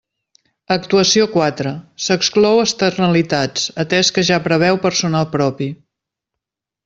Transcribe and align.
Actuació 0.75 1.25
quatre: 1.33 1.73
s'exclou 2.05 2.61
externalitats, 2.63 3.67
atès 3.85 4.11
que 4.15 4.23
ja 4.31 4.39
preveu 4.49 4.81
personal 4.87 5.29
propi. 5.37 5.69